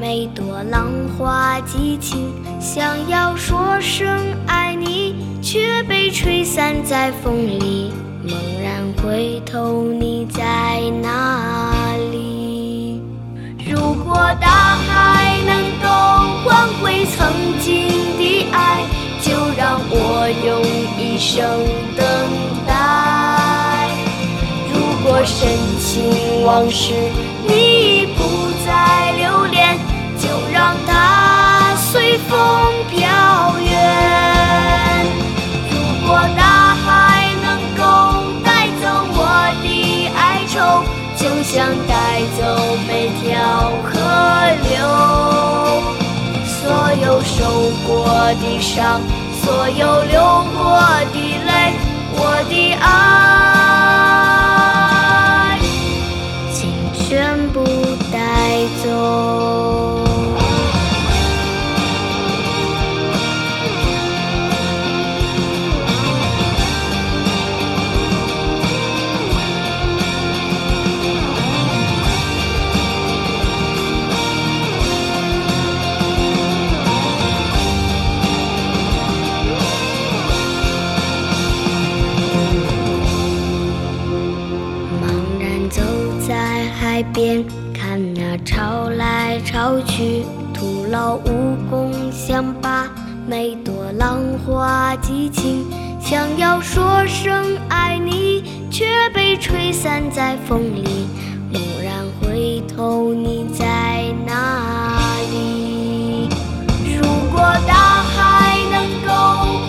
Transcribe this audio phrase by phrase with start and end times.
[0.00, 2.32] 每朵浪花记清。
[2.58, 4.08] 想要说声
[4.46, 7.92] 爱你，却被吹散在风里。
[8.24, 13.02] 猛然回头，你在哪里？
[13.68, 15.88] 如果大海能够
[16.44, 18.82] 换回曾经的爱，
[19.20, 20.62] 就让我用
[20.98, 21.44] 一生
[21.94, 22.06] 等
[22.66, 22.72] 待。
[24.72, 25.46] 如果深
[25.78, 26.94] 情往事
[27.46, 28.19] 你不，
[30.70, 32.38] 让它随风
[32.90, 33.00] 飘
[33.58, 35.04] 远。
[35.68, 35.74] 如
[36.06, 37.82] 果大海能够
[38.44, 39.18] 带走我
[39.64, 39.66] 的
[40.14, 40.84] 哀愁，
[41.16, 42.40] 就像带走
[42.86, 43.90] 每条河
[44.62, 44.70] 流。
[46.46, 46.62] 所
[47.02, 47.34] 有受
[47.84, 47.90] 过
[48.40, 49.00] 的伤，
[49.42, 50.22] 所有流
[50.56, 50.78] 过
[51.12, 51.29] 的
[86.30, 86.36] 在
[86.78, 90.22] 海边，看那潮来潮去，
[90.54, 92.88] 徒劳无功，想把
[93.26, 95.66] 每朵浪花记清。
[96.00, 101.08] 想要说声爱你，却被吹散在风里。
[101.52, 105.02] 蓦然回头，你在哪
[105.32, 106.28] 里？
[106.94, 107.02] 如
[107.32, 109.10] 果大海能够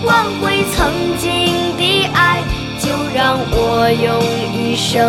[0.06, 2.40] 换回曾经的爱，
[2.78, 4.22] 就让我用
[4.54, 5.04] 一生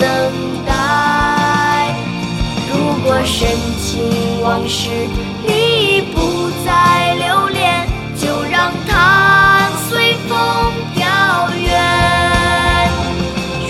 [0.00, 0.53] 等。
[3.14, 3.48] 如果深
[3.78, 4.90] 情往事
[5.46, 7.86] 你已不再留恋，
[8.18, 10.36] 就让它随风
[10.92, 12.90] 飘远。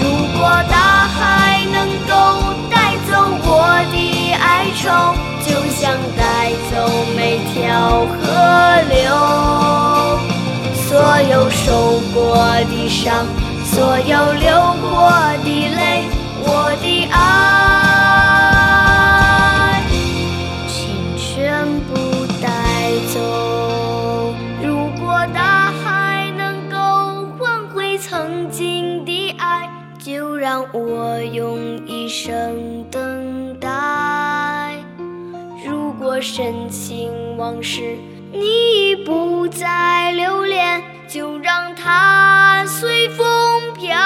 [0.00, 2.14] 如果大海能够
[2.70, 3.12] 带走
[3.44, 3.52] 我
[3.92, 4.42] 的哀
[4.80, 6.72] 愁，就像带走
[7.14, 7.20] 每
[7.52, 8.24] 条河
[8.88, 8.96] 流。
[10.88, 12.24] 所有受过
[12.70, 13.26] 的伤，
[13.62, 15.12] 所有流过
[15.44, 16.08] 的泪，
[16.40, 17.18] 我的爱，
[30.54, 33.68] 让我用一生等待。
[35.66, 37.98] 如果深情往事
[38.30, 43.26] 你已不再留恋，就让它随风
[43.74, 43.98] 飘